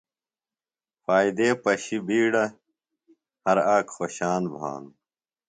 فائدے 1.03 1.47
بݜیۡ 1.63 2.03
بِیڈہ، 2.07 2.43
ہر 3.43 3.57
آک 3.75 3.85
خوشان 3.95 4.43
بھانوۡ 4.53 4.93